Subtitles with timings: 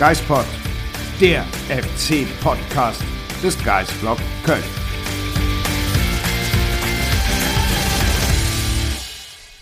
[0.00, 0.46] Geispod,
[1.20, 3.02] der FC-Podcast
[3.42, 4.64] des Geisblog Köln.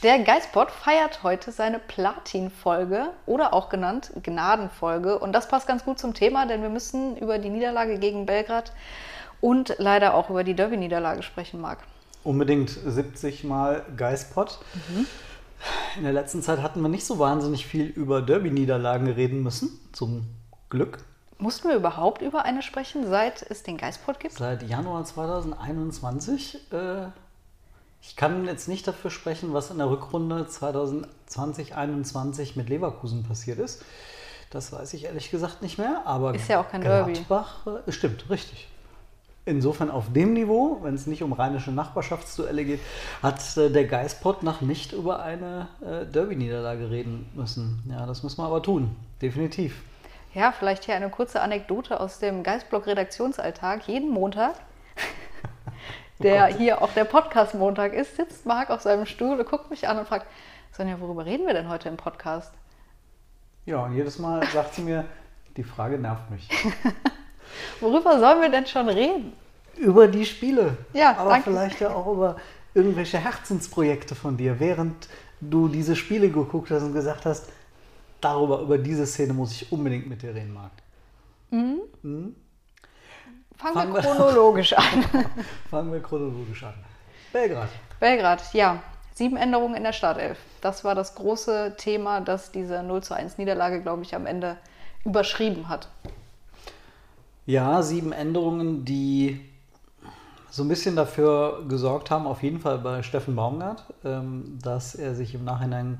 [0.04, 5.18] Der Geistpod feiert heute seine Platin-Folge oder auch genannt Gnadenfolge.
[5.18, 8.70] Und das passt ganz gut zum Thema, denn wir müssen über die Niederlage gegen Belgrad
[9.40, 11.80] und leider auch über die Derby-Niederlage sprechen, Marc.
[12.22, 14.60] Unbedingt 70 Mal Geistpod.
[15.96, 20.26] In der letzten Zeit hatten wir nicht so wahnsinnig viel über Derby-Niederlagen reden müssen, zum
[20.70, 20.98] Glück.
[21.38, 24.34] Mussten wir überhaupt über eine sprechen, seit es den Geistpod gibt?
[24.34, 26.72] Seit Januar 2021.
[26.72, 27.06] Äh,
[28.02, 33.84] ich kann jetzt nicht dafür sprechen, was in der Rückrunde 2020-21 mit Leverkusen passiert ist.
[34.50, 36.02] Das weiß ich ehrlich gesagt nicht mehr.
[36.04, 37.12] Aber Ist ja auch kein Derby.
[37.12, 38.68] Gladbach, äh, stimmt, richtig.
[39.48, 42.80] Insofern auf dem Niveau, wenn es nicht um rheinische Nachbarschaftsduelle geht,
[43.22, 47.82] hat äh, der Geistpot noch nicht über eine äh, Derby-Niederlage reden müssen.
[47.88, 48.94] Ja, das muss man aber tun.
[49.22, 49.80] Definitiv.
[50.34, 53.88] Ja, vielleicht hier eine kurze Anekdote aus dem Geistblock-Redaktionsalltag.
[53.88, 54.56] Jeden Montag,
[56.18, 59.98] der hier auch der Podcast-Montag ist, sitzt Marc auf seinem Stuhl und guckt mich an
[59.98, 60.26] und fragt,
[60.72, 62.52] Sonja, worüber reden wir denn heute im Podcast?
[63.64, 65.06] Ja, und jedes Mal sagt sie mir,
[65.56, 66.50] die Frage nervt mich.
[67.80, 69.32] Worüber sollen wir denn schon reden?
[69.76, 70.76] über die Spiele.
[70.92, 71.50] Ja, aber danke.
[71.50, 72.34] vielleicht ja auch über
[72.74, 75.08] irgendwelche Herzensprojekte von dir, während
[75.40, 77.48] du diese Spiele geguckt hast und gesagt hast,
[78.20, 80.72] darüber, über diese Szene muss ich unbedingt mit dir reden, Marc.
[81.50, 82.34] Fangen,
[83.56, 84.84] Fangen wir wir- chronologisch an.
[85.70, 86.74] Fangen wir chronologisch an.
[87.32, 87.68] Belgrad.
[88.00, 88.82] Belgrad, ja.
[89.14, 90.38] Sieben Änderungen in der Startelf.
[90.60, 94.56] Das war das große Thema, das diese 0 zu 1 Niederlage, glaube ich, am Ende
[95.04, 95.88] überschrieben hat.
[97.48, 99.40] Ja, sieben Änderungen, die
[100.50, 105.14] so ein bisschen dafür gesorgt haben, auf jeden Fall bei Steffen Baumgart, ähm, dass er
[105.14, 105.98] sich im Nachhinein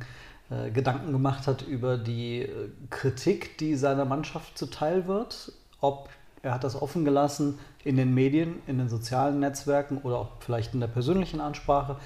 [0.51, 5.53] äh, Gedanken gemacht hat über die äh, Kritik, die seiner Mannschaft zuteil wird.
[5.81, 6.11] Ob
[6.43, 10.75] er hat das offen gelassen in den Medien, in den sozialen Netzwerken oder auch vielleicht
[10.75, 11.97] in der persönlichen Ansprache.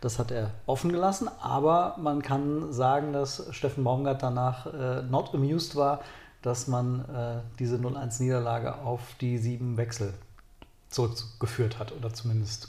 [0.00, 5.34] Das hat er offen gelassen, aber man kann sagen, dass Steffen Baumgart danach äh, not
[5.34, 6.02] amused war,
[6.42, 10.12] dass man äh, diese 0-1-Niederlage auf die sieben Wechsel
[10.90, 12.68] zurückgeführt hat oder zumindest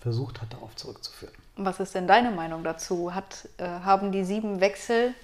[0.00, 1.34] versucht hat, darauf zurückzuführen.
[1.56, 3.14] Was ist denn deine Meinung dazu?
[3.14, 5.14] Hat, äh, haben die sieben Wechsel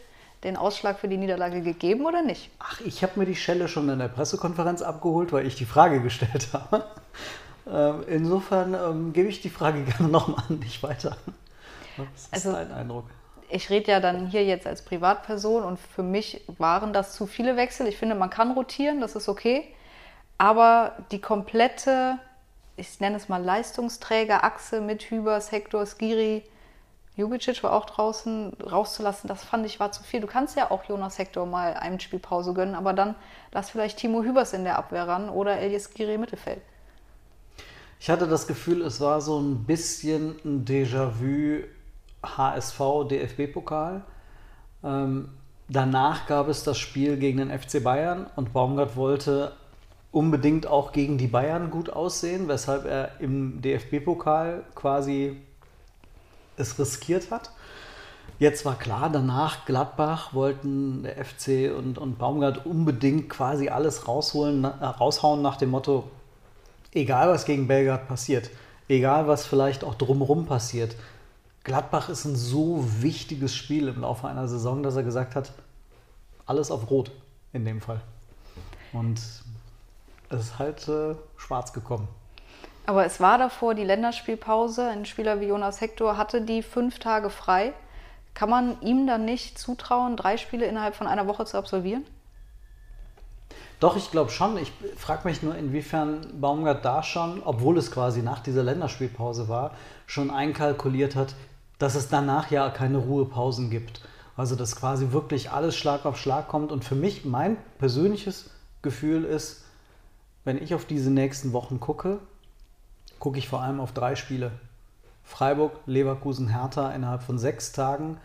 [0.45, 2.51] den Ausschlag für die Niederlage gegeben oder nicht?
[2.59, 6.01] Ach, ich habe mir die Schelle schon in der Pressekonferenz abgeholt, weil ich die Frage
[6.03, 6.85] gestellt habe.
[7.71, 11.17] Ähm, insofern ähm, gebe ich die Frage gerne nochmal an dich weiter.
[11.97, 13.05] Was ist Also- dein Eindruck?
[13.55, 17.55] Ich rede ja dann hier jetzt als Privatperson und für mich waren das zu viele
[17.57, 17.87] Wechsel.
[17.87, 19.67] Ich finde, man kann rotieren, das ist okay.
[20.39, 22.19] Aber die komplette,
[22.77, 26.43] ich nenne es mal Leistungsträgerachse mit Hübers, Hector, Skiri,
[27.15, 30.23] Jubicic war auch draußen, rauszulassen, das fand ich war zu viel.
[30.23, 33.15] Du kannst ja auch Jonas Hector mal eine Spielpause gönnen, aber dann
[33.53, 36.63] lass vielleicht Timo Hübers in der Abwehr ran oder Elias Skiri im Mittelfeld.
[38.01, 41.65] Ich hatte das Gefühl, es war so ein bisschen ein Déjà-vu
[42.23, 44.03] HSV DFB-Pokal.
[44.85, 45.29] Ähm,
[45.69, 49.53] danach gab es das Spiel gegen den FC Bayern und Baumgart wollte
[50.11, 55.37] unbedingt auch gegen die Bayern gut aussehen, weshalb er im DFB-Pokal quasi
[56.57, 57.51] es riskiert hat.
[58.39, 64.65] Jetzt war klar, danach Gladbach wollten der FC und, und Baumgart unbedingt quasi alles rausholen,
[64.65, 66.11] äh, raushauen nach dem Motto,
[66.93, 68.51] egal was gegen Belgrad passiert,
[68.89, 70.97] egal was vielleicht auch drumherum passiert,
[71.65, 75.53] Gladbach ist ein so wichtiges Spiel im Laufe einer Saison, dass er gesagt hat,
[76.45, 77.13] alles auf Rot
[77.53, 78.01] in dem Fall.
[78.93, 79.21] Und
[80.29, 82.09] es ist halt äh, schwarz gekommen.
[82.87, 84.89] Aber es war davor die Länderspielpause.
[84.89, 87.73] Ein Spieler wie Jonas Hector hatte die fünf Tage frei.
[88.35, 92.05] Kann man ihm dann nicht zutrauen, drei Spiele innerhalb von einer Woche zu absolvieren?
[93.79, 94.57] Doch, ich glaube schon.
[94.57, 99.73] Ich frage mich nur, inwiefern Baumgart da schon, obwohl es quasi nach dieser Länderspielpause war,
[100.07, 101.35] schon einkalkuliert hat,
[101.83, 104.03] dass es danach ja keine Ruhepausen gibt.
[104.37, 106.71] Also, dass quasi wirklich alles Schlag auf Schlag kommt.
[106.71, 108.51] Und für mich, mein persönliches
[108.83, 109.65] Gefühl ist,
[110.45, 112.21] wenn ich auf diese nächsten Wochen gucke,
[113.19, 114.53] gucke ich vor allem auf drei Spiele.
[115.25, 118.17] Freiburg, Leverkusen, Hertha innerhalb von sechs Tagen,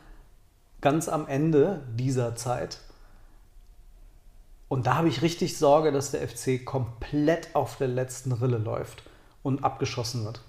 [0.79, 2.77] ganz am Ende dieser Zeit.
[4.67, 9.01] Und da habe ich richtig Sorge, dass der FC komplett auf der letzten Rille läuft
[9.41, 10.41] und abgeschossen wird,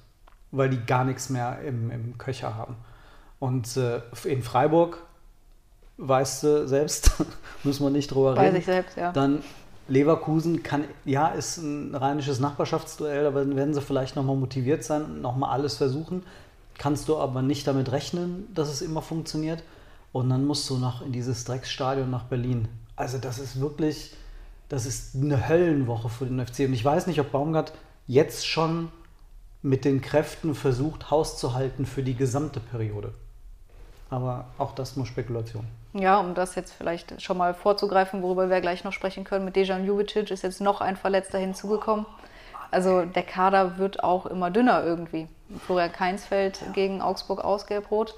[0.51, 2.77] weil die gar nichts mehr im, im Köcher haben.
[3.39, 4.99] Und äh, in Freiburg,
[5.99, 7.13] weißt du selbst,
[7.65, 8.57] muss man nicht drüber Weiß reden.
[8.57, 9.13] ich selbst, ja.
[9.13, 9.43] Dann
[9.89, 15.23] Leverkusen kann, ja, ist ein rheinisches Nachbarschaftsduell, aber dann werden sie vielleicht nochmal motiviert sein,
[15.23, 16.25] nochmal alles versuchen.
[16.77, 19.63] Kannst du aber nicht damit rechnen, dass es immer funktioniert.
[20.13, 22.69] Und dann musst du noch in dieses Drecksstadion nach Berlin.
[22.97, 24.15] Also das ist wirklich,
[24.69, 26.61] das ist eine Höllenwoche für den FC.
[26.61, 27.73] Und ich weiß nicht, ob Baumgart
[28.07, 28.91] jetzt schon
[29.63, 33.13] mit den Kräften versucht, Haus zu halten für die gesamte Periode.
[34.11, 35.67] Aber auch das nur Spekulation.
[35.93, 39.57] Ja, um das jetzt vielleicht schon mal vorzugreifen, worüber wir gleich noch sprechen können, mit
[39.57, 42.07] Dejan Jubicic ist jetzt noch ein Verletzter hinzugekommen.
[42.71, 45.29] Also der Kader wird auch immer dünner irgendwie.
[45.65, 48.15] Florian Keinsfeld gegen Augsburg aus Gelb-Rot.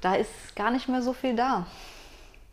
[0.00, 1.66] Da ist gar nicht mehr so viel da.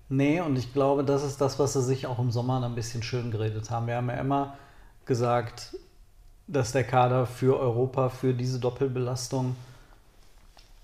[0.10, 3.04] Nee, und ich glaube, das ist das, was sie sich auch im Sommer ein bisschen
[3.04, 3.88] schön geredet haben.
[3.88, 4.58] Wir haben ja immer
[5.06, 5.78] gesagt,
[6.48, 9.56] dass der Kader für Europa, für diese Doppelbelastung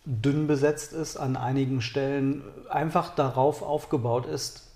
[0.08, 4.72] dünn besetzt ist, an einigen Stellen einfach darauf aufgebaut ist,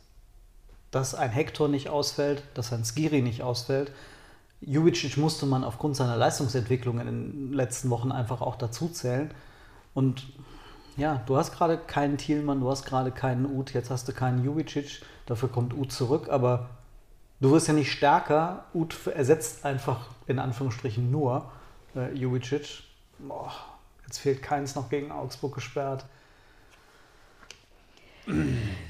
[0.91, 3.93] dass ein Hector nicht ausfällt, dass ein Skiri nicht ausfällt.
[4.59, 9.31] Jubicic musste man aufgrund seiner Leistungsentwicklung in den letzten Wochen einfach auch dazu zählen.
[9.93, 10.27] Und
[10.97, 14.43] ja, du hast gerade keinen Thielmann, du hast gerade keinen Uth, jetzt hast du keinen
[14.43, 16.69] Jubicic, dafür kommt Uth zurück, aber
[17.39, 18.65] du wirst ja nicht stärker.
[18.73, 21.49] Uth ersetzt einfach in Anführungsstrichen nur
[21.95, 22.83] äh, Jubicic.
[23.17, 23.53] Boah,
[24.11, 26.03] jetzt fehlt keins noch gegen Augsburg gesperrt.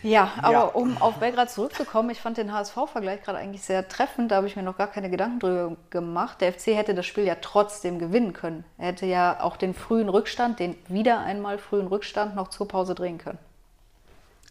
[0.04, 0.62] Ja, aber Ja.
[0.64, 4.32] um auf Belgrad zurückzukommen, ich fand den HSV-Vergleich gerade eigentlich sehr treffend.
[4.32, 6.42] Da habe ich mir noch gar keine Gedanken drüber gemacht.
[6.42, 8.66] Der FC hätte das Spiel ja trotzdem gewinnen können.
[8.78, 12.94] Er hätte ja auch den frühen Rückstand, den wieder einmal frühen Rückstand noch zur Pause
[12.94, 13.40] drehen können.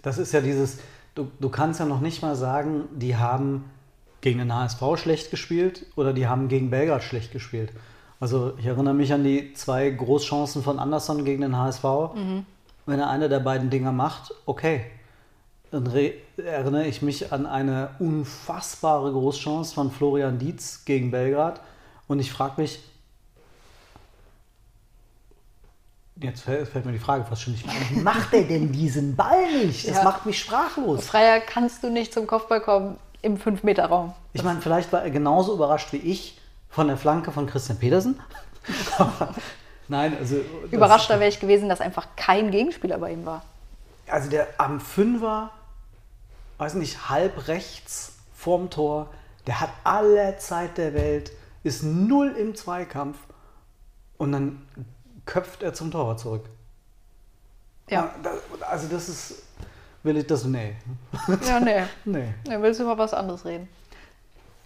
[0.02, 0.78] Das ist ja dieses,
[1.14, 3.68] du, du kannst ja noch nicht mal sagen, die haben
[4.22, 7.70] gegen den HSV schlecht gespielt oder die haben gegen Belgrad schlecht gespielt.
[8.20, 11.84] Also ich erinnere mich an die zwei Großchancen von Anderson gegen den HSV.
[12.86, 14.84] Wenn er eine der beiden Dinger macht, okay.
[15.70, 21.60] Dann re- erinnere ich mich an eine unfassbare Großchance von Florian Dietz gegen Belgrad.
[22.08, 22.80] Und ich frage mich,
[26.20, 28.72] jetzt fällt, fällt mir die Frage fast schon nicht mehr ein, wie macht er denn
[28.72, 29.88] diesen Ball nicht?
[29.88, 30.04] Das Ja.
[30.04, 31.06] macht mich sprachlos.
[31.06, 34.12] Freier kannst du nicht zum Kopfball kommen im 5-Meter-Raum.
[34.32, 36.36] Ich meine, vielleicht war er genauso überrascht wie ich
[36.70, 38.18] von der Flanke von Christian Petersen.
[38.98, 39.34] Aber
[39.88, 40.36] Nein, also.
[40.70, 43.42] Überraschter wäre ich gewesen, dass einfach kein Gegenspieler bei ihm war.
[44.08, 45.50] Also der am Fünfer,
[46.58, 49.08] weiß nicht, halb rechts vorm Tor,
[49.46, 51.32] der hat alle Zeit der Welt,
[51.64, 53.18] ist null im Zweikampf
[54.16, 54.66] und dann
[55.26, 56.44] köpft er zum Torwart zurück.
[57.88, 58.30] Ja, Da-
[58.68, 59.42] Also das ist,
[60.04, 60.76] will ich das, nee.
[61.46, 61.82] ja nee.
[62.04, 62.34] Nee.
[62.44, 63.68] Dann willst du über was anderes reden.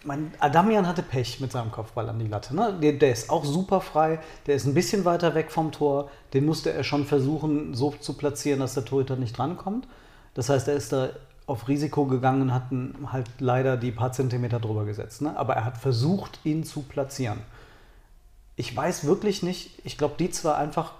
[0.05, 2.55] Man, Adamian hatte Pech mit seinem Kopfball an die Latte.
[2.55, 2.77] Ne?
[2.79, 6.09] Der, der ist auch super frei, der ist ein bisschen weiter weg vom Tor.
[6.33, 9.87] Den musste er schon versuchen, so zu platzieren, dass der Torhüter nicht drankommt.
[10.35, 11.09] Das heißt, er ist da
[11.47, 12.65] auf Risiko gegangen und hat
[13.11, 15.21] halt leider die paar Zentimeter drüber gesetzt.
[15.21, 15.35] Ne?
[15.37, 17.39] Aber er hat versucht, ihn zu platzieren.
[18.55, 20.93] Ich weiß wirklich nicht, ich glaube, Dietz war einfach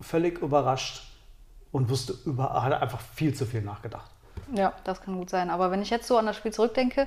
[0.00, 1.04] völlig überrascht
[1.72, 4.10] und wusste über, hat einfach viel zu viel nachgedacht.
[4.54, 5.50] Ja, das kann gut sein.
[5.50, 7.06] Aber wenn ich jetzt so an das Spiel zurückdenke,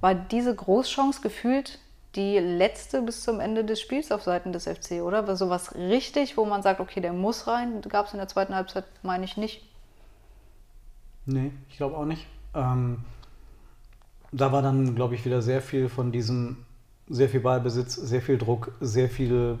[0.00, 1.78] war diese Großchance gefühlt
[2.16, 5.28] die letzte bis zum Ende des Spiels auf Seiten des FC, oder?
[5.28, 8.54] War sowas richtig, wo man sagt, okay, der muss rein, gab es in der zweiten
[8.54, 9.62] Halbzeit, meine ich nicht.
[11.26, 12.26] Nee, ich glaube auch nicht.
[12.54, 13.04] Ähm,
[14.32, 16.64] da war dann, glaube ich, wieder sehr viel von diesem,
[17.08, 19.58] sehr viel Ballbesitz, sehr viel Druck, sehr viel,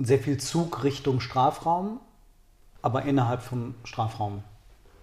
[0.00, 2.00] sehr viel Zug Richtung Strafraum,
[2.80, 4.42] aber innerhalb vom Strafraum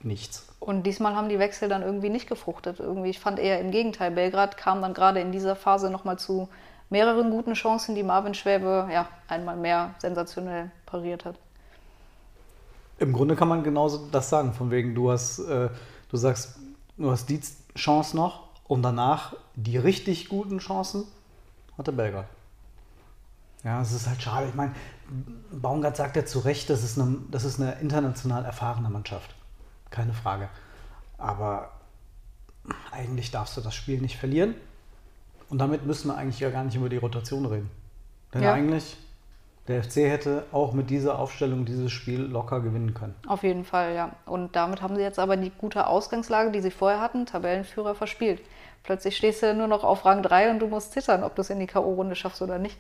[0.02, 0.49] nichts.
[0.60, 2.80] Und diesmal haben die Wechsel dann irgendwie nicht gefruchtet.
[2.80, 4.12] Irgendwie, ich fand eher im Gegenteil.
[4.12, 6.50] Belgrad kam dann gerade in dieser Phase nochmal zu
[6.90, 11.36] mehreren guten Chancen, die Marvin Schwäbe ja einmal mehr sensationell pariert hat.
[12.98, 15.70] Im Grunde kann man genauso das sagen, von wegen, du hast, äh,
[16.10, 16.60] du sagst,
[16.98, 17.40] du hast die
[17.76, 21.06] Chance noch und danach die richtig guten Chancen
[21.78, 22.26] hatte Belgrad.
[23.64, 24.48] Ja, es ist halt schade.
[24.48, 24.74] Ich meine,
[25.52, 29.34] Baumgart sagt ja zu Recht, das ist eine, das ist eine international erfahrene Mannschaft.
[29.90, 30.50] Keine Frage.
[31.18, 31.72] Aber
[32.92, 34.56] eigentlich darfst du das Spiel nicht verlieren.
[35.50, 37.72] Und damit müssen wir eigentlich ja gar nicht über die Rotation reden.
[38.34, 38.54] Denn Ja.
[38.54, 38.98] eigentlich,
[39.68, 43.16] der FC hätte auch mit dieser Aufstellung dieses Spiel locker gewinnen können.
[43.28, 44.16] Auf jeden Fall, ja.
[44.26, 48.42] Und damit haben sie jetzt aber die gute Ausgangslage, die sie vorher hatten, Tabellenführer verspielt.
[48.84, 51.50] Plötzlich stehst du nur noch auf Rang 3 und du musst zittern, ob du es
[51.50, 52.78] in die K.O.-Runde schaffst oder nicht.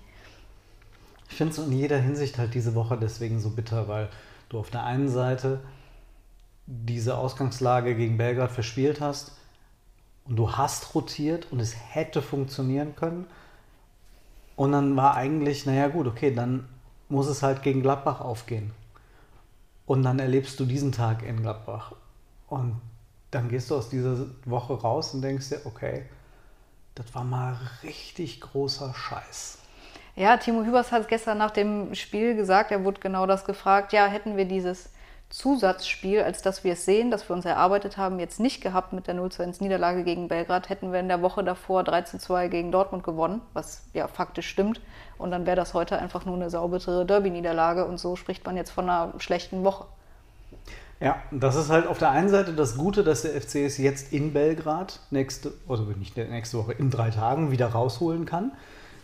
[1.29, 4.09] Ich finde es in jeder Hinsicht halt diese Woche deswegen so bitter, weil
[4.49, 5.59] du auf der einen Seite
[6.71, 9.31] diese Ausgangslage gegen Belgrad verspielt hast
[10.25, 13.25] und du hast rotiert und es hätte funktionieren können.
[14.55, 16.67] Und dann war eigentlich, naja gut, okay, dann
[17.07, 18.71] muss es halt gegen Gladbach aufgehen.
[19.88, 21.93] Und dann erlebst du diesen Tag in Gladbach.
[22.47, 22.79] Und
[23.31, 26.03] dann gehst du aus dieser Woche raus und denkst dir, okay,
[26.93, 29.57] das war mal richtig großer Scheiß.
[30.15, 34.05] Ja, Timo Hübers hat gestern nach dem Spiel gesagt, er wurde genau das gefragt, ja,
[34.05, 34.89] hätten wir dieses
[35.29, 39.05] Zusatzspiel, als dass wir es sehen, das wir uns erarbeitet haben, jetzt nicht gehabt mit
[39.05, 42.48] der 0 zu 1 Niederlage gegen Belgrad, hätten wir in der Woche davor 13 2
[42.48, 44.81] gegen Dortmund gewonnen, was ja faktisch stimmt.
[45.19, 48.71] Und dann wäre das heute einfach nur eine saubere Derby-Niederlage und so spricht man jetzt
[48.71, 49.86] von einer schlechten Woche.
[51.00, 54.12] Ja, das ist halt auf der einen Seite das Gute, dass der FC es jetzt
[54.12, 58.51] in Belgrad nächste, oder nicht nächste Woche, in drei Tagen wieder rausholen kann.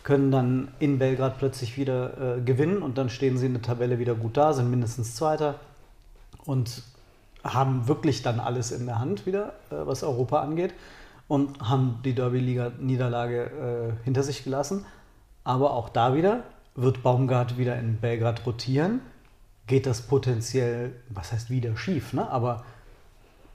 [0.03, 3.97] Können dann in Belgrad plötzlich wieder äh, gewinnen und dann stehen sie in der Tabelle
[3.99, 5.55] wieder gut da, sind mindestens Zweiter,
[6.45, 6.83] und
[7.43, 10.73] haben wirklich dann alles in der Hand wieder, äh, was Europa angeht
[11.27, 14.85] und haben die Derby-Liga-Niederlage äh, hinter sich gelassen.
[15.43, 16.43] Aber auch da wieder
[16.75, 19.01] wird Baumgart wieder in Belgrad rotieren.
[19.67, 22.29] Geht das potenziell, was heißt wieder schief, ne?
[22.29, 22.63] aber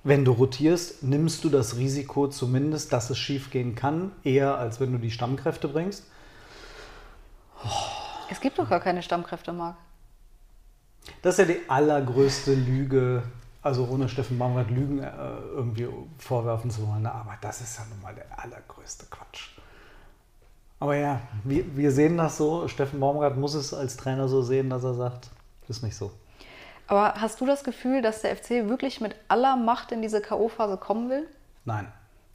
[0.02, 4.80] wenn du rotierst, nimmst du das Risiko zumindest, dass es schief gehen kann, eher als
[4.80, 6.04] wenn du die Stammkräfte bringst.
[7.62, 7.68] Oh.
[8.30, 9.76] Es gibt doch gar keine Stammkräfte, Marc.
[11.22, 13.22] Das ist ja die allergrößte Lüge,
[13.62, 15.10] also ohne Steffen Baumgart Lügen äh,
[15.54, 15.88] irgendwie
[16.18, 19.50] vorwerfen zu wollen, aber das ist ja nun mal der allergrößte Quatsch.
[20.78, 22.66] Aber ja, wir, wir sehen das so.
[22.68, 25.28] Steffen Baumgart muss es als Trainer so sehen, dass er sagt,
[25.68, 26.10] ist nicht so.
[26.86, 30.78] Aber hast du das Gefühl, dass der FC wirklich mit aller Macht in diese K.O.-Phase
[30.78, 31.28] kommen will?
[31.64, 31.86] Nein.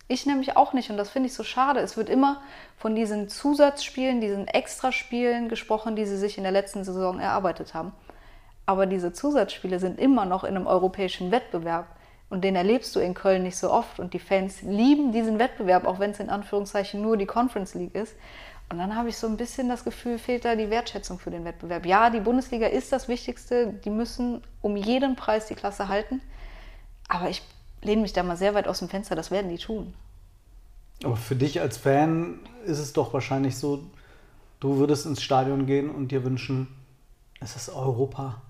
[0.08, 1.80] Ich nämlich auch nicht und das finde ich so schade.
[1.80, 2.42] Es wird immer
[2.78, 7.92] von diesen Zusatzspielen, diesen Extraspielen gesprochen, die sie sich in der letzten Saison erarbeitet haben.
[8.66, 11.88] Aber diese Zusatzspiele sind immer noch in einem europäischen Wettbewerb.
[12.30, 14.00] Und den erlebst du in Köln nicht so oft.
[14.00, 17.94] Und die Fans lieben diesen Wettbewerb, auch wenn es in Anführungszeichen nur die Conference League
[17.94, 18.16] ist.
[18.70, 21.46] Und dann habe ich so ein bisschen das Gefühl, fehlt da die Wertschätzung für den
[21.46, 21.86] Wettbewerb.
[21.86, 23.74] Ja, die Bundesliga ist das Wichtigste.
[23.86, 26.20] Die müssen um jeden Preis die Klasse halten.
[27.08, 27.44] Aber ich
[27.84, 29.16] lehne mich da mal sehr weit aus dem Fenster.
[29.16, 29.94] Das werden die tun.
[31.04, 33.84] Aber für dich als Fan ist es doch wahrscheinlich so,
[34.60, 36.68] du würdest ins Stadion gehen und dir wünschen,
[37.40, 38.42] es ist Europa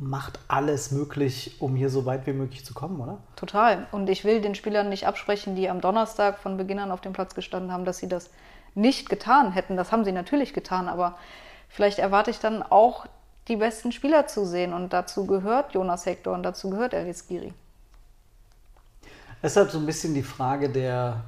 [0.00, 3.18] macht alles möglich, um hier so weit wie möglich zu kommen, oder?
[3.36, 3.86] Total.
[3.92, 7.12] Und ich will den Spielern nicht absprechen, die am Donnerstag von Beginn an auf dem
[7.12, 8.30] Platz gestanden haben, dass sie das
[8.74, 9.76] nicht getan hätten.
[9.76, 11.18] Das haben sie natürlich getan, aber
[11.68, 13.06] vielleicht erwarte ich dann auch,
[13.48, 14.72] die besten Spieler zu sehen.
[14.72, 17.52] Und dazu gehört Jonas Hector und dazu gehört Elis Giri.
[19.42, 21.24] Halt so ein bisschen die Frage der,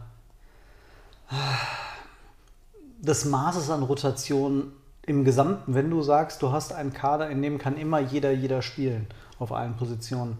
[2.99, 4.73] des Maßes an Rotation
[5.07, 8.63] im Gesamten, wenn du sagst, du hast einen Kader, in dem kann immer jeder, jeder
[8.63, 9.07] spielen
[9.39, 10.39] auf allen Positionen,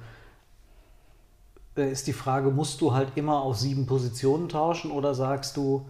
[1.77, 5.87] äh, ist die Frage, musst du halt immer auf sieben Positionen tauschen oder sagst du,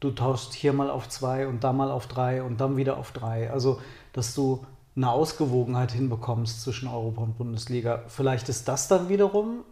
[0.00, 3.12] du tauschst hier mal auf zwei und da mal auf drei und dann wieder auf
[3.12, 3.50] drei?
[3.50, 3.80] Also,
[4.12, 4.64] dass du
[4.96, 8.02] eine Ausgewogenheit hinbekommst zwischen Europa und Bundesliga.
[8.08, 9.64] Vielleicht ist das dann wiederum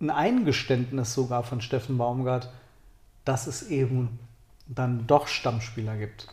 [0.00, 2.50] ein Eingeständnis sogar von Steffen Baumgart,
[3.24, 4.18] dass es eben
[4.66, 6.28] dann doch Stammspieler gibt.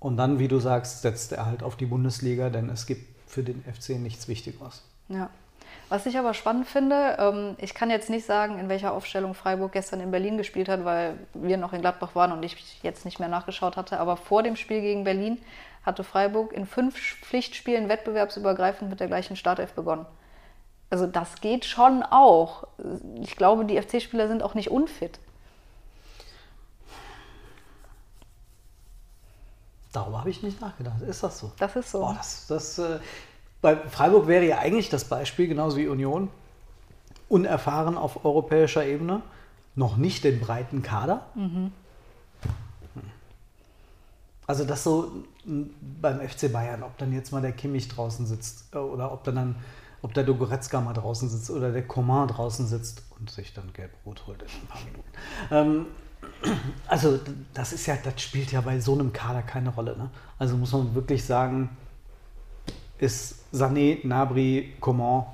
[0.00, 3.42] Und dann, wie du sagst, setzt er halt auf die Bundesliga, denn es gibt für
[3.42, 4.82] den FC nichts Wichtigeres.
[5.08, 5.30] Ja.
[5.88, 9.72] Was ich aber spannend finde, ähm, ich kann jetzt nicht sagen, in welcher Aufstellung Freiburg
[9.72, 13.18] gestern in Berlin gespielt hat, weil wir noch in Gladbach waren und ich jetzt nicht
[13.18, 14.00] mehr nachgeschaut hatte.
[14.00, 15.38] Aber vor dem Spiel gegen Berlin
[15.84, 20.06] hatte Freiburg in fünf Pflichtspielen wettbewerbsübergreifend mit der gleichen Startelf begonnen.
[20.90, 22.66] Also das geht schon auch.
[23.22, 25.18] Ich glaube, die FC-Spieler sind auch nicht unfit.
[29.92, 31.00] Darüber habe ich nicht nachgedacht.
[31.02, 31.52] Ist das so?
[31.58, 32.04] Das ist so.
[32.04, 33.00] Oh, das, das, äh,
[33.60, 36.28] bei Freiburg wäre ja eigentlich das Beispiel, genauso wie Union,
[37.28, 39.22] unerfahren auf europäischer Ebene,
[39.74, 41.26] noch nicht den breiten Kader.
[41.34, 41.72] Mhm.
[44.46, 45.12] Also das so
[45.44, 49.36] beim FC Bayern, ob dann jetzt mal der Kimmich draußen sitzt äh, oder ob dann,
[49.36, 49.56] dann
[50.02, 54.26] ob der Dogoretzka mal draußen sitzt oder der Coman draußen sitzt und sich dann gelb-rot
[54.26, 55.08] holt in ein paar Minuten.
[55.52, 55.86] Ähm,
[56.86, 57.18] also
[57.54, 59.96] das ist ja, das spielt ja bei so einem Kader keine Rolle.
[59.96, 60.10] Ne?
[60.38, 61.70] Also muss man wirklich sagen,
[62.98, 65.24] ist Sané, Nabri, Coman,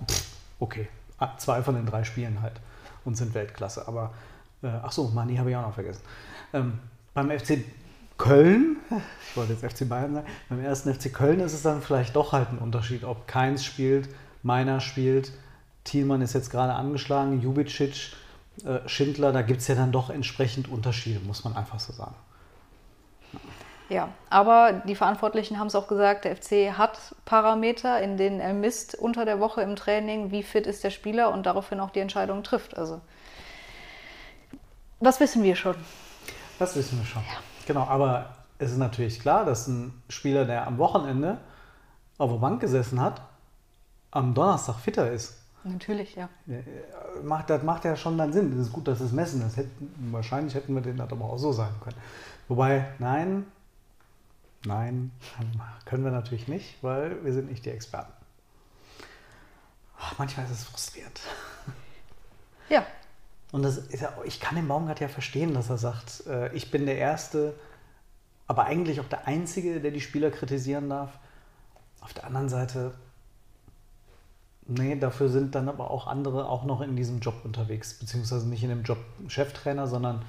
[0.60, 0.88] okay,
[1.18, 2.60] ah, zwei von den drei spielen halt
[3.04, 3.86] und sind Weltklasse.
[3.86, 4.12] Aber
[4.62, 6.02] äh, ach Mani habe ich auch noch vergessen.
[6.52, 6.78] Ähm,
[7.14, 7.64] beim FC
[8.18, 8.76] Köln,
[9.28, 12.32] ich wollte jetzt FC Bayern sagen, beim ersten FC Köln ist es dann vielleicht doch
[12.32, 14.08] halt ein Unterschied, ob Keins spielt,
[14.42, 15.32] Meiner spielt,
[15.84, 18.12] Thielmann ist jetzt gerade angeschlagen, Jubicic
[18.86, 22.14] Schindler, da gibt es ja dann doch entsprechend Unterschiede, muss man einfach so sagen.
[23.88, 28.52] Ja, aber die Verantwortlichen haben es auch gesagt, der FC hat Parameter, in denen er
[28.52, 32.00] misst unter der Woche im Training, wie fit ist der Spieler und daraufhin auch die
[32.00, 32.76] Entscheidung trifft.
[32.76, 33.00] Also,
[34.98, 35.76] was wissen wir schon?
[36.58, 37.22] Das wissen wir schon.
[37.66, 41.38] Genau, aber es ist natürlich klar, dass ein Spieler, der am Wochenende
[42.18, 43.20] auf der Bank gesessen hat,
[44.10, 45.42] am Donnerstag fitter ist.
[45.66, 46.28] Natürlich, ja.
[47.22, 48.52] Macht, das macht ja schon dann Sinn.
[48.52, 49.56] Es ist gut, dass es messen ist.
[49.56, 51.96] Hätten, wahrscheinlich hätten wir den das aber auch so sagen können.
[52.48, 53.46] Wobei, nein,
[54.64, 55.10] nein,
[55.84, 58.12] können wir natürlich nicht, weil wir sind nicht die Experten.
[59.98, 61.20] Ach, manchmal ist es frustrierend.
[62.68, 62.86] Ja,
[63.52, 66.70] Und das ist ja, ich kann den Baumgart ja verstehen, dass er sagt, äh, ich
[66.70, 67.54] bin der Erste,
[68.46, 71.18] aber eigentlich auch der Einzige, der die Spieler kritisieren darf.
[72.00, 72.94] Auf der anderen Seite,
[74.68, 78.62] nee, dafür sind dann aber auch andere auch noch in diesem Job unterwegs, beziehungsweise nicht
[78.62, 80.22] in dem Job Cheftrainer, sondern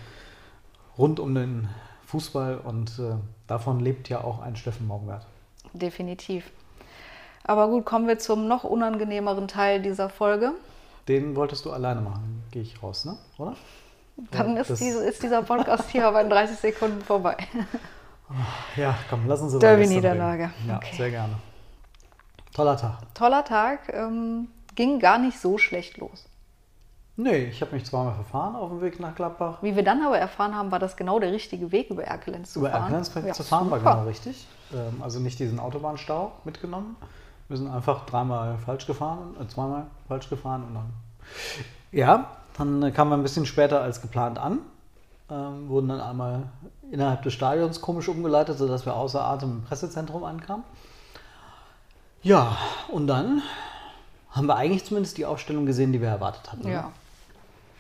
[0.98, 1.70] rund um den
[2.06, 3.16] Fußball und äh,
[3.48, 5.26] davon lebt ja auch ein Steffen Baumgart.
[5.74, 6.50] definitiv.
[7.44, 10.52] Aber gut, kommen wir zum noch unangenehmeren Teil dieser Folge.
[11.08, 13.18] Den wolltest du alleine machen, gehe ich raus, ne?
[13.38, 13.56] Oder?
[14.32, 17.38] Dann Ja, ist, diese, ist dieser Podcast hier aber in 30 Sekunden vorbei.
[18.76, 20.52] Ja, komm, lass uns über Derby-Niederlage.
[20.68, 20.96] Ja, Okay.
[20.98, 21.36] sehr gerne.
[22.58, 23.14] Toller Tag.
[23.14, 26.26] Toller Tag, ähm, ging gar nicht so schlecht los.
[27.16, 29.60] Nee, ich habe mich zweimal verfahren auf dem Weg nach Gladbach.
[29.62, 32.60] Wie wir dann aber erfahren haben, war das genau der richtige Weg, über Erkelenz zu
[32.60, 32.94] Über fahren.
[32.94, 33.94] Erkelenz Ja, zu fahren war super.
[33.94, 34.48] genau richtig.
[34.74, 36.96] Ähm, also nicht diesen Autobahnstau mitgenommen.
[37.48, 40.90] Wir sind einfach dreimal falsch gefahren, äh, zweimal falsch gefahren und dann.
[41.92, 42.26] Ja,
[42.58, 44.60] dann kamen wir ein bisschen später als geplant an.
[45.30, 46.44] Ähm, wurden dann einmal
[46.90, 50.64] innerhalb des Stadions komisch umgeleitet, sodass wir außer Atem im Pressezentrum ankamen.
[52.28, 52.58] Ja,
[52.90, 53.42] und dann
[54.32, 56.64] haben wir eigentlich zumindest die Aufstellung gesehen, die wir erwartet hatten.
[56.66, 56.74] ne?
[56.74, 56.92] Ja,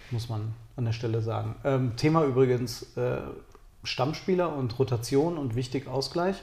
[0.09, 1.57] muss man an der Stelle sagen.
[1.65, 3.17] Ähm, Thema übrigens äh,
[3.83, 6.37] Stammspieler und Rotation und wichtig Ausgleich.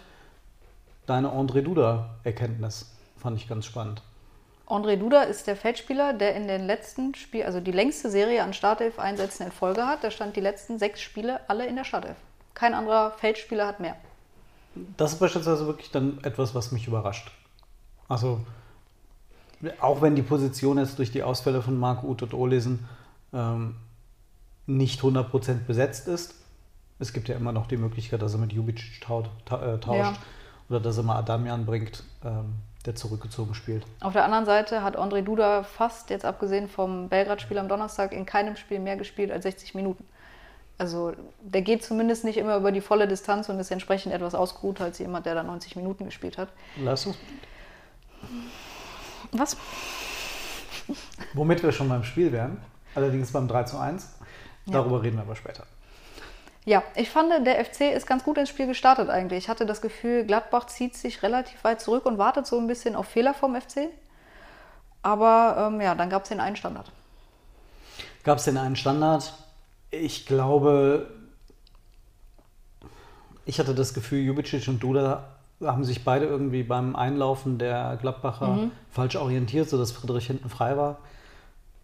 [1.07, 4.03] Deine André Duda-Erkenntnis fand ich ganz spannend.
[4.67, 8.53] André Duda ist der Feldspieler, der in den letzten Spielen, also die längste Serie an
[8.53, 10.05] Startelf-Einsätzen in Folge hat.
[10.05, 12.19] Da stand die letzten sechs Spiele alle in der Startelf.
[12.53, 13.97] Kein anderer Feldspieler hat mehr.
[14.99, 17.31] Das ist beispielsweise wirklich dann etwas, was mich überrascht.
[18.09, 18.41] Also,
[19.81, 22.87] auch wenn die Position jetzt durch die Ausfälle von Marco Uth und Olesen
[23.33, 23.77] ähm,
[24.67, 26.35] nicht 100% besetzt ist,
[26.99, 29.99] es gibt ja immer noch die Möglichkeit, dass er mit Jubicic taut, ta äh, tauscht
[29.99, 30.15] Ja.
[30.69, 32.55] oder dass er mal Adamian bringt, ähm,
[32.87, 33.85] der zurückgezogen spielt.
[34.01, 38.27] Auf der anderen Seite hat André Duda fast, jetzt abgesehen vom Belgrad-Spiel am Donnerstag, in
[38.27, 40.05] keinem Spiel mehr gespielt als 60 Minuten.
[40.77, 44.81] Also der geht zumindest nicht immer über die volle Distanz und ist entsprechend etwas ausgeruht
[44.81, 46.49] als jemand, der da 90 Minuten gespielt hat.
[46.83, 47.41] Leistungsbedingt.
[49.33, 49.57] Was?
[51.33, 52.61] Womit wir schon beim Spiel wären,
[52.95, 54.09] allerdings beim 3 zu 1.
[54.67, 55.65] Darüber reden wir aber später.
[56.65, 59.45] Ja, ich fand, der FC ist ganz gut ins Spiel gestartet eigentlich.
[59.45, 62.97] Ich hatte das Gefühl, Gladbach zieht sich relativ weit zurück und wartet so ein bisschen
[62.97, 63.89] auf Fehler vom FC.
[65.03, 66.91] Aber ähm, ja, dann gab es den einen Standard.
[68.23, 69.35] Gab es denn einen Standard?
[69.91, 71.11] Ich glaube,
[73.45, 78.71] ich hatte das Gefühl, Jubicic und Duda haben sich beide irgendwie beim Einlaufen der Gladbacher
[78.91, 80.99] falsch orientiert, sodass Friedrich hinten frei war.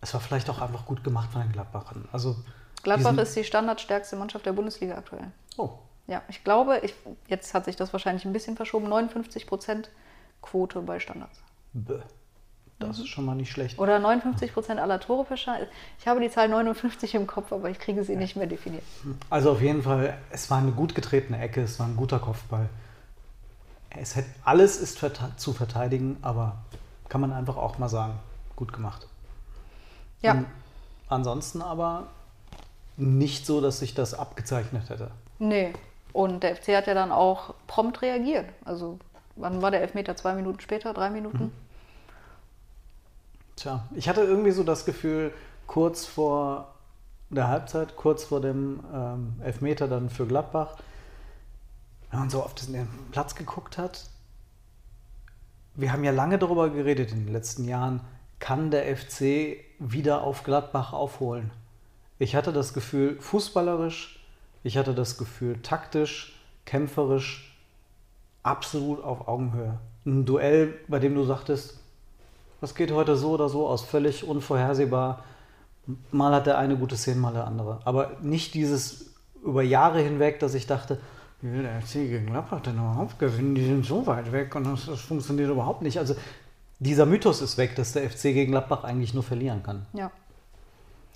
[0.01, 2.09] Es war vielleicht auch einfach gut gemacht von den Gladbachern.
[2.13, 2.37] Also
[2.83, 5.31] Gladbach ist die standardstärkste Mannschaft der Bundesliga aktuell.
[5.57, 5.71] Oh,
[6.07, 6.95] Ja, ich glaube, ich,
[7.29, 9.85] jetzt hat sich das wahrscheinlich ein bisschen verschoben, 59%
[10.43, 11.39] Quote bei Standards.
[11.75, 12.01] bäh.
[12.79, 13.79] das ist schon mal nicht schlecht.
[13.79, 15.69] Oder 59% aller Tore per Standard.
[15.99, 18.83] Ich habe die Zahl 59 im Kopf, aber ich kriege sie nicht mehr definiert.
[19.29, 22.71] Also auf jeden Fall, es war eine gut getretene Ecke, es war ein guter Kopfball.
[23.97, 25.01] Es hätte, alles ist
[25.37, 26.59] zu verteidigen, aber
[27.09, 28.19] kann man einfach auch mal sagen,
[28.57, 29.07] gut gemacht.
[30.23, 30.47] Ja, Und
[31.09, 32.07] ansonsten aber
[32.97, 35.11] nicht so, dass sich das abgezeichnet hätte.
[35.39, 35.73] nee.
[36.13, 38.47] Und der FC hat ja dann auch prompt reagiert.
[38.65, 38.99] Also,
[39.37, 40.17] wann war der Elfmeter?
[40.17, 40.93] Zwei Minuten später?
[40.93, 41.53] Drei Minuten?
[43.55, 45.33] Tja, ich hatte irgendwie so das Gefühl,
[45.69, 46.75] kurz vor
[47.29, 50.77] der Halbzeit, kurz vor dem ähm, Elfmeter dann für Gladbach,
[52.11, 54.09] wenn man so auf den Platz geguckt hat,
[55.75, 58.01] wir haben ja lange darüber geredet in den letzten Jahren,
[58.39, 61.51] kann der FC wieder auf Gladbach aufholen?
[62.19, 64.21] Ich hatte das Gefühl, fußballerisch,
[64.63, 67.57] ich hatte das Gefühl, taktisch, kämpferisch,
[68.43, 69.79] absolut auf Augenhöhe.
[70.05, 71.79] Ein Duell, bei dem du sagtest,
[72.61, 75.25] das geht heute so oder so aus, völlig unvorhersehbar.
[76.11, 77.81] Mal hat der eine gute Szene, mal der andere.
[77.85, 81.01] Aber nicht dieses über Jahre hinweg, dass ich dachte,
[81.43, 83.55] wie will der FC gegen Gladbach denn überhaupt gewinnen?
[83.55, 85.99] Die sind so weit weg und das, das funktioniert überhaupt nicht.
[85.99, 86.15] Also
[86.79, 89.87] dieser Mythos ist weg, dass der FC gegen Gladbach eigentlich nur verlieren kann.
[89.93, 90.11] Ja.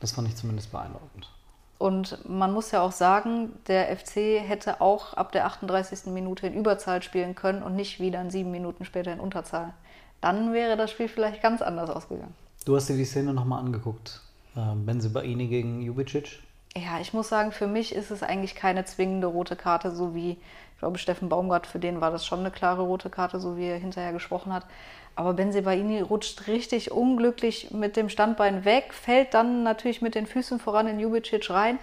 [0.01, 1.31] Das fand ich zumindest beeindruckend.
[1.79, 6.07] Und man muss ja auch sagen, der FC hätte auch ab der 38.
[6.07, 9.75] Minute in Überzahl spielen können und nicht wieder in sieben Minuten später in Unterzahl.
[10.21, 12.35] Dann wäre das Spiel vielleicht ganz anders ausgegangen.
[12.65, 14.23] Du hast dir die Szene nochmal angeguckt.
[14.57, 16.43] Ähm, Benzibaini gegen Jubicic.
[16.77, 20.33] Ja, ich muss sagen, für mich ist es eigentlich keine zwingende rote Karte, so wie,
[20.33, 23.67] ich glaube, Steffen Baumgart, für den war das schon eine klare rote Karte, so wie
[23.67, 24.67] er hinterher gesprochen hat.
[25.15, 30.59] Aber Benzebaini rutscht richtig unglücklich mit dem Standbein weg, fällt dann natürlich mit den Füßen
[30.59, 31.79] voran in Jubicic rein,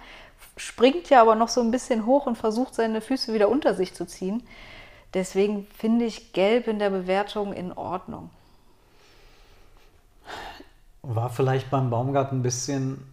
[0.58, 3.94] springt ja aber noch so ein bisschen hoch und versucht seine Füße wieder unter sich
[3.94, 4.42] zu ziehen.
[5.14, 8.28] Deswegen finde ich Gelb in der Bewertung in Ordnung.
[11.00, 13.11] War vielleicht beim Baumgart ein bisschen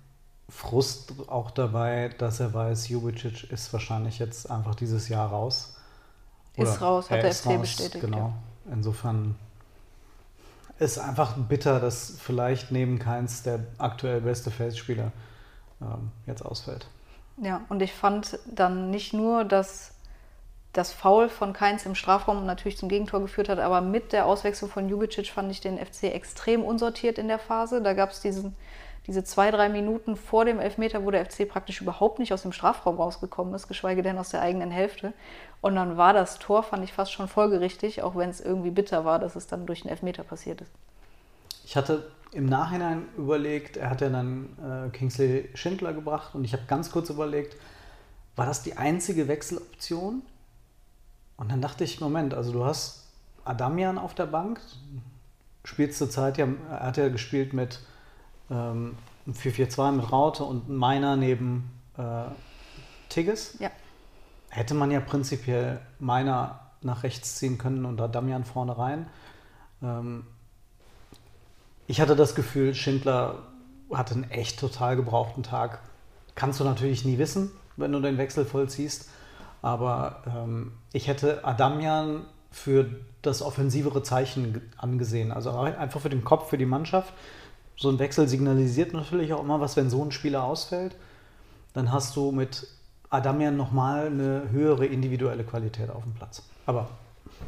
[0.50, 5.76] Frust auch dabei, dass er weiß, Jubicic ist wahrscheinlich jetzt einfach dieses Jahr raus.
[6.58, 8.02] Oder ist raus, hat der FC raus, bestätigt.
[8.02, 8.18] Genau.
[8.18, 8.34] Ja.
[8.74, 9.36] Insofern
[10.80, 15.12] ist einfach bitter, dass vielleicht neben keins der aktuell beste Feldspieler
[15.82, 16.88] ähm, jetzt ausfällt.
[17.38, 19.94] Ja, und ich fand dann nicht nur, dass
[20.74, 24.70] das Foul von Keins im Strafraum natürlich zum Gegentor geführt hat, aber mit der Auswechslung
[24.70, 27.82] von Jubicic fand ich den FC extrem unsortiert in der Phase.
[27.82, 28.56] Da gab es diesen
[29.10, 32.52] diese zwei, drei Minuten vor dem Elfmeter, wo der FC praktisch überhaupt nicht aus dem
[32.52, 35.13] Strafraum rausgekommen ist, geschweige denn aus der eigenen Hälfte.
[35.62, 39.06] Und dann war das Tor, fand ich fast schon folgerichtig, auch wenn es irgendwie bitter
[39.06, 40.72] war, dass es dann durch den Elfmeter passiert ist.
[41.65, 46.54] Ich hatte im Nachhinein überlegt, er hat ja dann äh, Kingsley Schindler gebracht und ich
[46.54, 47.56] habe ganz kurz überlegt,
[48.36, 50.22] war das die einzige Wechseloption?
[51.36, 53.08] Und dann dachte ich, Moment, also du hast
[53.43, 54.62] Adamian auf der Bank,
[55.63, 57.80] spielt zur Zeit ja, er hat ja gespielt mit
[58.50, 58.96] ähm,
[59.28, 62.26] 4-4-2 mit Raute und meiner neben äh,
[63.10, 63.58] Tigges.
[63.60, 63.72] Ja.
[64.50, 69.08] Hätte man ja prinzipiell meiner nach rechts ziehen können und da Damian vorne rein.
[69.84, 70.26] Ähm,
[71.88, 73.44] ich hatte das Gefühl, Schindler
[73.92, 75.80] hatte einen echt total gebrauchten Tag.
[76.36, 79.10] Kannst du natürlich nie wissen, wenn du den Wechsel vollziehst.
[79.62, 82.90] Aber ähm, ich hätte Adamian für
[83.22, 85.32] das offensivere Zeichen angesehen.
[85.32, 87.14] Also einfach für den Kopf, für die Mannschaft
[87.80, 90.96] so ein Wechsel signalisiert natürlich auch immer was, wenn so ein Spieler ausfällt.
[91.74, 92.68] Dann hast du mit
[93.10, 96.44] Adamian nochmal eine höhere individuelle Qualität auf dem Platz.
[96.65, 96.89] Aber.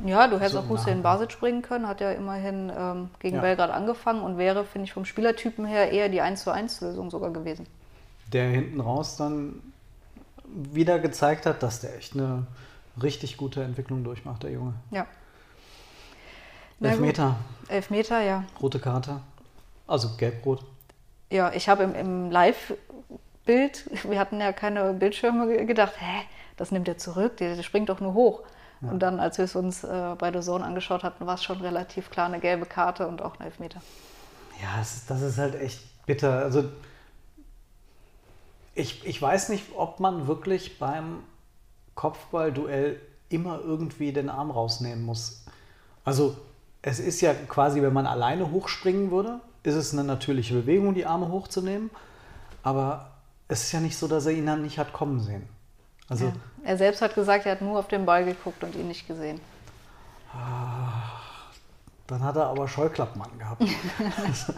[0.05, 3.41] Ja, du hättest so auch Hussein Basic springen können, hat ja immerhin ähm, gegen ja.
[3.41, 7.11] Belgrad angefangen und wäre, finde ich, vom Spielertypen her eher die 1 zu 1 Lösung
[7.11, 7.67] sogar gewesen.
[8.31, 9.61] Der hinten raus dann
[10.45, 12.47] wieder gezeigt hat, dass der echt eine
[13.03, 14.75] richtig gute Entwicklung durchmacht, der Junge.
[14.91, 15.05] Ja.
[16.79, 17.35] Elfmeter.
[17.67, 18.45] Elfmeter, ja.
[18.61, 19.19] Rote Karte.
[19.87, 20.63] Also gelb-rot.
[21.29, 26.23] Ja, ich habe im, im Live-Bild, wir hatten ja keine Bildschirme, gedacht, hä,
[26.57, 28.41] das nimmt er zurück, der, der springt doch nur hoch.
[28.81, 28.91] Ja.
[28.91, 31.61] Und dann, als wir es uns äh, bei der Zone angeschaut hatten, war es schon
[31.61, 33.81] relativ klar eine gelbe Karte und auch ein Elfmeter.
[34.61, 36.39] Ja, das, das ist halt echt bitter.
[36.39, 36.65] Also
[38.75, 41.23] ich, ich weiß nicht, ob man wirklich beim
[41.95, 45.45] Kopfballduell immer irgendwie den Arm rausnehmen muss.
[46.03, 46.37] Also
[46.81, 51.05] es ist ja quasi, wenn man alleine hochspringen würde, ist es eine natürliche Bewegung, die
[51.05, 51.89] Arme hochzunehmen.
[52.63, 53.11] Aber
[53.47, 55.47] es ist ja nicht so, dass er ihn dann nicht hat kommen sehen.
[56.07, 56.33] Also, ja.
[56.63, 59.39] Er selbst hat gesagt, er hat nur auf den Ball geguckt und ihn nicht gesehen.
[62.07, 63.61] Dann hat er aber Scheuklappmann gehabt.
[64.21, 64.51] das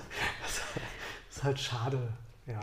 [1.29, 1.99] ist halt schade.
[2.45, 2.59] Ja,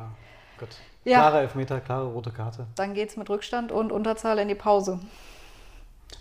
[0.59, 0.69] gut.
[1.05, 1.19] Ja.
[1.19, 2.67] Klare Elfmeter, klare rote Karte.
[2.75, 5.01] Dann geht es mit Rückstand und Unterzahl in die Pause.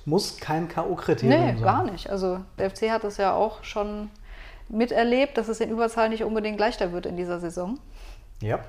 [0.05, 1.55] Muss kein K.O.-Kriterium nee, sein.
[1.55, 2.10] Nee, gar nicht.
[2.10, 4.10] Also der FC hat es ja auch schon
[4.69, 7.79] miterlebt, dass es in Überzahl nicht unbedingt leichter wird in dieser Saison.
[8.41, 8.60] Ja.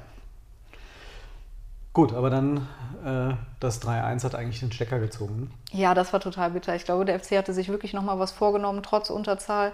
[1.92, 2.68] Gut, aber dann
[3.04, 5.50] äh, das 3-1 hat eigentlich den Stecker gezogen.
[5.72, 6.74] Ja, das war total bitter.
[6.76, 9.72] Ich glaube, der FC hatte sich wirklich nochmal was vorgenommen, trotz Unterzahl.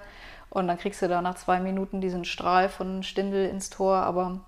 [0.48, 3.96] Und dann kriegst du da nach zwei Minuten diesen Strahl von Stindel ins Tor.
[3.96, 4.40] Aber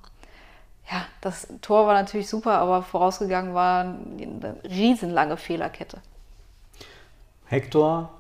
[0.90, 5.98] ja, das Tor war natürlich super, aber vorausgegangen war eine riesenlange Fehlerkette.
[7.46, 8.10] Hector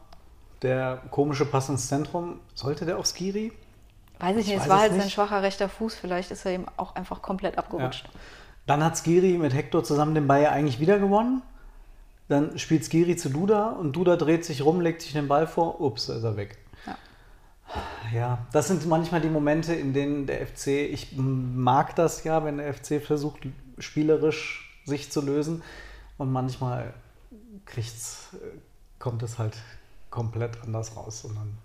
[0.62, 3.52] der komische Pass ins Zentrum, sollte der auf Skiri?
[4.18, 5.02] Weiß ich nicht, ich es war halt nicht.
[5.02, 8.06] sein schwacher rechter Fuß, vielleicht ist er ihm auch einfach komplett abgerutscht.
[8.06, 8.20] Ja.
[8.66, 11.42] Dann hat Skiri mit Hector zusammen den Ball ja eigentlich wieder gewonnen.
[12.28, 15.80] Dann spielt Skiri zu Duda und Duda dreht sich rum, legt sich den Ball vor,
[15.80, 16.58] ups, ist er weg.
[16.86, 16.98] Ja.
[18.12, 22.58] ja, das sind manchmal die Momente, in denen der FC, ich mag das ja, wenn
[22.58, 23.46] der FC versucht,
[23.78, 25.62] spielerisch sich zu lösen.
[26.18, 26.92] Und manchmal
[27.64, 28.28] kriegt's,
[28.98, 29.56] kommt es halt
[30.10, 31.58] komplett anders raus und dann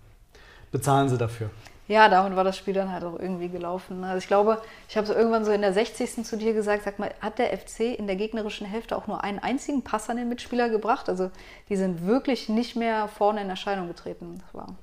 [0.72, 1.50] bezahlen sie dafür.
[1.86, 4.04] Ja, damit war das Spiel dann halt auch irgendwie gelaufen.
[4.04, 6.24] Also ich glaube, ich habe so irgendwann so in der 60.
[6.24, 9.38] zu dir gesagt, sag mal, hat der FC in der gegnerischen Hälfte auch nur einen
[9.38, 11.10] einzigen Pass an den Mitspieler gebracht?
[11.10, 11.30] Also
[11.68, 14.40] die sind wirklich nicht mehr vorne in Erscheinung getreten.
[14.46, 14.74] Das war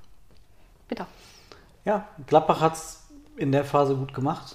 [0.88, 1.06] bitter.
[1.84, 3.02] Ja, Gladbach hat es
[3.36, 4.54] in der Phase gut gemacht.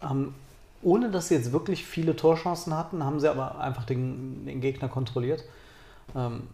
[0.00, 0.34] Haben
[0.82, 4.88] ohne dass sie jetzt wirklich viele Torchancen hatten, haben sie aber einfach den, den Gegner
[4.88, 5.44] kontrolliert.
[6.14, 6.48] Ähm,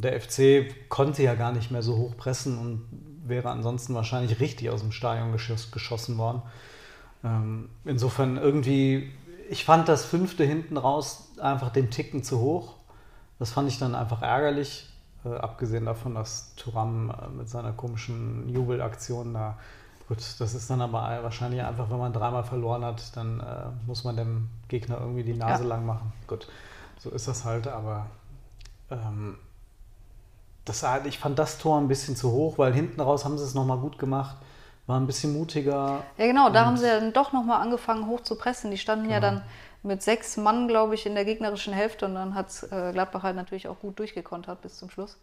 [0.00, 2.86] der FC konnte ja gar nicht mehr so hoch pressen und
[3.24, 6.42] wäre ansonsten wahrscheinlich richtig aus dem Stadion geschoss, geschossen worden.
[7.24, 9.12] Ähm, insofern irgendwie,
[9.50, 12.74] ich fand das fünfte hinten raus einfach den Ticken zu hoch.
[13.38, 14.88] Das fand ich dann einfach ärgerlich,
[15.24, 19.58] äh, abgesehen davon, dass Thuram äh, mit seiner komischen Jubelaktion da,
[20.08, 24.04] gut, das ist dann aber wahrscheinlich einfach, wenn man dreimal verloren hat, dann äh, muss
[24.04, 25.68] man dem Gegner irgendwie die Nase Ja.
[25.68, 26.12] lang machen.
[26.26, 26.48] Gut,
[26.98, 28.06] so ist das halt, aber
[28.90, 29.36] ähm,
[30.64, 33.44] das, halt- ich fand das Tor ein bisschen zu hoch, weil hinten raus haben sie
[33.44, 34.36] es nochmal gut gemacht,
[34.86, 36.02] war ein bisschen mutiger.
[36.18, 38.70] Ja, genau, da haben sie ja dann doch nochmal angefangen hoch zu pressen.
[38.70, 39.32] Die standen ja Genau.
[39.40, 39.42] dann
[39.84, 43.36] mit sechs Mann, glaube ich, in der gegnerischen Hälfte und dann hat äh, Gladbach halt
[43.36, 45.18] natürlich auch gut durchgekontert bis zum Schluss.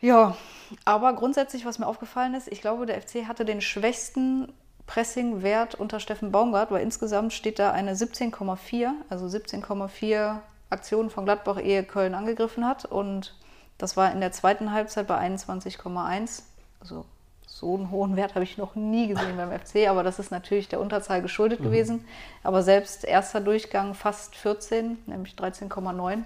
[0.00, 0.36] Ja,
[0.84, 4.52] aber grundsätzlich, was mir aufgefallen ist, ich glaube, der FC hatte den schwächsten
[4.86, 10.40] Pressing-Wert unter Steffen Baumgart, weil insgesamt steht da eine 17,4, also 17,4
[10.70, 12.84] Aktionen von Gladbach, ehe Köln angegriffen hat.
[12.84, 13.34] Und
[13.78, 16.42] das war in der zweiten Halbzeit bei 21,1.
[16.80, 17.04] Also
[17.46, 20.68] so einen hohen Wert habe ich noch nie gesehen beim FC, aber das ist natürlich
[20.68, 22.04] der Unterzahl geschuldet gewesen.
[22.42, 26.22] Aber selbst erster Durchgang fast 14, nämlich 13,9.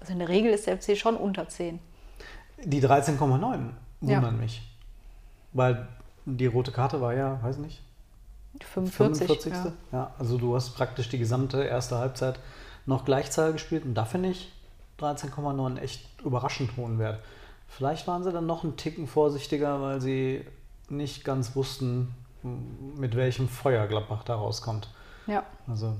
[0.00, 1.78] Also in der Regel ist der FC schon unter 10.
[2.64, 4.16] Die 13,9 Ja.
[4.16, 4.62] wundern mich.
[5.52, 5.88] Weil
[6.26, 7.82] die rote Karte war ja, weiß nicht,
[8.60, 9.26] 45.
[9.26, 9.52] 45.
[9.52, 9.72] Ja.
[9.98, 10.14] Ja.
[10.18, 12.38] also du hast praktisch die gesamte erste Halbzeit
[12.84, 14.52] noch Gleichzahl gespielt und da finde ich
[15.00, 17.22] 13,9 echt überraschend hohen Wert.
[17.68, 20.44] Vielleicht waren sie dann noch einen Ticken vorsichtiger, weil sie
[20.88, 24.88] nicht ganz wussten, mit welchem Feuer Gladbach da rauskommt.
[25.26, 25.44] ja.
[25.66, 25.96] Also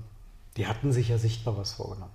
[0.56, 2.12] die hatten sich ja sichtbar was vorgenommen.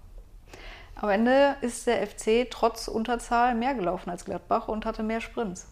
[0.96, 5.68] Am Ende ist der FC trotz Unterzahl mehr gelaufen als Gladbach und hatte mehr Sprints.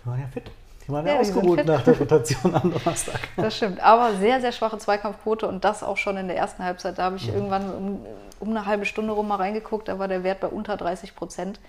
[0.00, 0.50] Die waren ja fit.
[0.90, 3.20] Die waren ja, Ja, ausgeruht nach der Rotation am Donnerstag.
[3.36, 3.80] Das stimmt.
[3.80, 6.98] Aber sehr, sehr schwache Zweikampfquote und das auch schon in der ersten Halbzeit.
[6.98, 8.06] Da habe ich irgendwann um,
[8.40, 11.60] um eine halbe Stunde rum mal reingeguckt, da war der Wert bei unter 30 Prozent.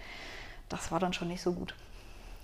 [0.69, 1.75] Das war dann schon nicht so gut.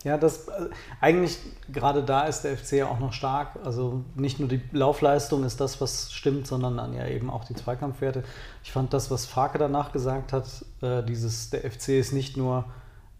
[0.03, 0.69] Ja, das äh,
[1.01, 1.39] eigentlich
[1.71, 3.57] gerade da ist der FC ja auch noch stark.
[3.63, 7.55] Also nicht nur die Laufleistung ist das, was stimmt, sondern dann ja eben auch die
[7.55, 8.23] Zweikampfwerte.
[8.63, 10.45] Ich fand das, was Farke danach gesagt hat,
[10.81, 12.65] äh, dieses der FC ist nicht nur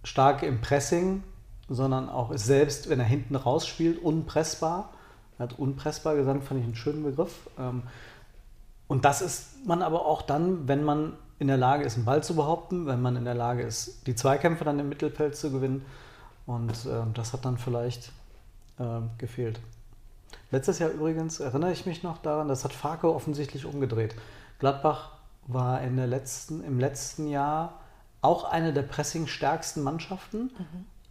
[0.03, 1.23] stark im Pressing,
[1.69, 4.93] sondern auch ist selbst, wenn er hinten rausspielt, unpressbar.
[5.37, 7.49] Er hat unpressbar gesagt, fand ich einen schönen Begriff.
[7.59, 7.83] Ähm,
[8.87, 12.23] und das ist man aber auch dann, wenn man in der Lage ist, einen Ball
[12.23, 15.85] zu behaupten, wenn man in der Lage ist, die Zweikämpfe dann im Mittelfeld zu gewinnen.
[16.45, 18.11] Und ähm, das hat dann vielleicht
[18.79, 19.59] ähm, gefehlt.
[20.49, 24.15] Letztes Jahr übrigens erinnere ich mich noch daran, das hat Farke offensichtlich umgedreht.
[24.59, 25.11] Gladbach
[25.45, 27.81] war in der letzten, im letzten Jahr
[28.21, 30.51] auch eine der pressingstärksten Mannschaften,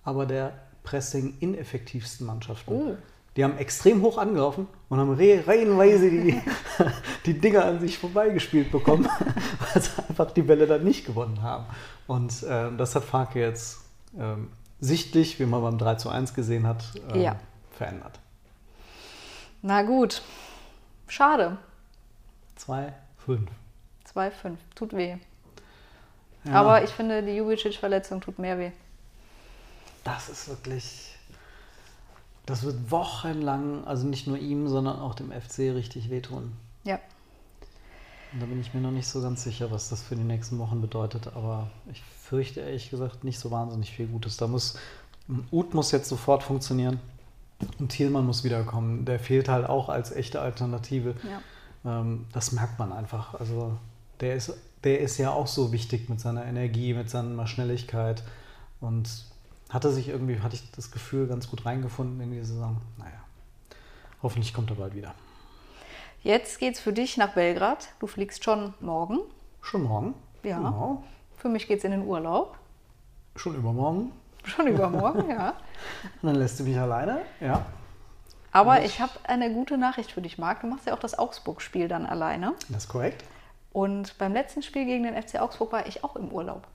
[0.06, 0.52] aber der
[0.84, 2.72] pressing-ineffektivsten Mannschaften.
[2.72, 2.96] Oh.
[3.36, 6.40] Die haben extrem hoch angelaufen und haben re reihenweise die,
[7.26, 9.06] die Dinger an sich vorbeigespielt bekommen,
[9.74, 11.66] weil sie einfach die Bälle dann nicht gewonnen haben.
[12.06, 13.80] Und ähm, das hat Farke jetzt
[14.18, 14.48] ähm,
[14.80, 17.36] sichtlich, wie man beim 3 zu 1 gesehen hat, ähm, Ja.
[17.72, 18.18] verändert.
[19.60, 20.22] Na gut.
[21.08, 21.58] Schade.
[22.54, 22.92] 2,
[23.26, 23.50] 5.
[24.14, 24.30] 2-5.
[24.74, 25.16] Tut weh.
[26.44, 28.70] Ja, Aber ich finde, die Jubicic-Verletzung tut mehr weh.
[30.06, 31.12] Das ist wirklich.
[32.46, 36.52] Das wird wochenlang, also nicht nur ihm, sondern auch dem FC richtig wehtun.
[36.84, 37.00] Ja.
[38.32, 40.58] Und da bin ich mir noch nicht so ganz sicher, was das für die nächsten
[40.60, 41.26] Wochen bedeutet.
[41.34, 44.36] Aber ich fürchte ehrlich gesagt nicht so wahnsinnig viel Gutes.
[44.36, 44.78] Da muss
[45.50, 47.00] Uth muss jetzt sofort funktionieren
[47.80, 49.04] und Thielmann muss wiederkommen.
[49.04, 51.14] Der fehlt halt auch als echte Alternative.
[51.84, 52.00] Ja.
[52.00, 53.34] Ähm, das merkt man einfach.
[53.34, 53.76] Also
[54.20, 58.22] der ist, der ist ja auch so wichtig mit seiner Energie, mit seiner Schnelligkeit
[58.80, 59.08] und
[59.70, 62.76] hatte sich irgendwie, hatte ich das Gefühl, ganz gut reingefunden in die Saison.
[62.98, 63.20] Naja,
[64.22, 65.14] hoffentlich kommt er bald wieder.
[66.22, 67.88] Jetzt geht's für dich nach Belgrad.
[68.00, 69.18] Du fliegst schon morgen.
[69.60, 70.14] Schon morgen?
[70.42, 70.58] Ja.
[70.58, 71.04] Genau.
[71.36, 72.56] Für mich geht's in den Urlaub.
[73.36, 74.12] Schon übermorgen.
[74.44, 75.50] Schon übermorgen, ja.
[76.22, 77.20] Und dann lässt du mich alleine.
[77.40, 77.66] Ja,
[78.52, 80.60] Aber ich habe eine gute Nachricht für dich, Marc.
[80.62, 82.54] Du machst ja auch das Augsburg-Spiel dann alleine.
[82.68, 83.24] das ist korrekt.
[83.72, 86.66] Und beim letzten Spiel gegen den FC Augsburg war ich auch im Urlaub.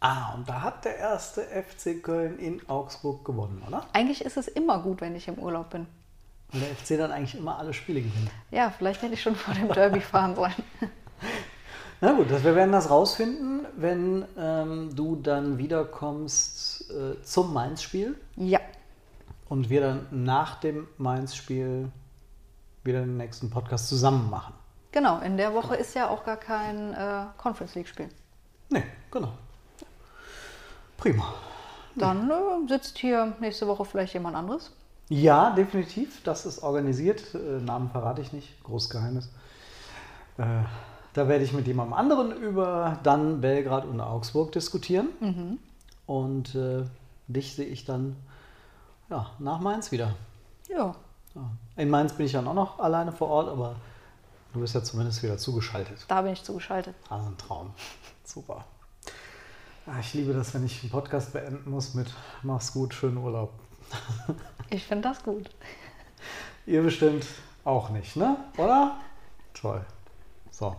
[0.00, 3.84] Ah, und da hat der erste FC Köln in Augsburg gewonnen, oder?
[3.92, 5.86] Eigentlich ist es immer gut, wenn ich im Urlaub bin.
[6.52, 8.30] Weil der FC dann eigentlich immer alle Spiele gewinnt.
[8.50, 10.54] Ja, vielleicht hätte ich schon vor dem Derby fahren sollen.
[12.00, 18.18] Na gut, das, wir werden das rausfinden, wenn ähm, du dann wiederkommst äh, zum Mainz-Spiel
[18.36, 18.60] Ja,
[19.50, 21.90] und wir dann nach dem Mainz-Spiel
[22.84, 24.54] wieder den nächsten Podcast zusammen machen.
[24.92, 25.18] genau.
[25.20, 28.08] In der Woche ist ja auch gar kein äh, Conference League-Spiel.
[28.70, 29.32] Nee, genau.
[31.00, 31.34] Prima.
[31.96, 34.70] Dann äh, sitzt hier nächste Woche vielleicht jemand anderes.
[35.08, 36.22] Ja, definitiv.
[36.22, 37.34] Das ist organisiert.
[37.34, 38.62] Äh, Namen verrate ich nicht.
[38.64, 39.30] Großgeheimnis.
[40.38, 40.44] Äh,
[41.14, 45.08] da werde ich mit jemandem anderen über dann Belgrad und Augsburg diskutieren.
[45.20, 45.58] Mhm.
[46.06, 46.84] Und äh,
[47.28, 48.16] dich sehe ich dann
[49.08, 50.14] ja, nach Mainz wieder.
[50.68, 50.94] Ja.
[51.34, 51.50] Ja.
[51.76, 53.76] In Mainz bin ich dann auch noch alleine vor Ort, aber
[54.52, 56.04] du bist ja zumindest wieder zugeschaltet.
[56.08, 56.94] Da bin ich zugeschaltet.
[57.08, 57.70] Also ein Traum.
[58.24, 58.64] Super.
[59.86, 62.12] Ja, ich liebe das, wenn ich einen Podcast beenden muss mit
[62.42, 63.52] Mach's gut, schönen Urlaub.
[64.72, 65.50] Ich finde das gut.
[66.64, 67.26] Ihr bestimmt
[67.64, 68.36] auch nicht, ne?
[68.56, 69.00] Oder?
[69.52, 69.84] Toll.
[70.52, 70.76] So.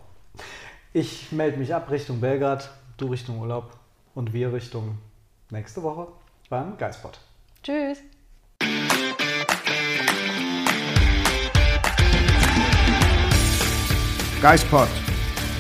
[0.94, 3.78] Ich melde mich ab Richtung Belgrad, du Richtung Urlaub
[4.16, 4.98] und wir Richtung
[5.50, 6.08] nächste Woche
[6.50, 7.20] beim Geistbot.
[7.64, 7.98] Tschüss.
[14.42, 14.88] Geispod,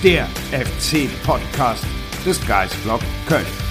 [0.01, 1.85] der FC-Podcast
[2.25, 3.70] des Geistblog Köln.